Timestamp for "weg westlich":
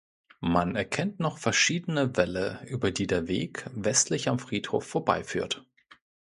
3.27-4.29